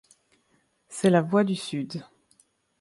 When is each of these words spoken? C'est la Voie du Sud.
C'est 0.87 1.11
la 1.11 1.21
Voie 1.21 1.43
du 1.43 1.55
Sud. 1.55 2.03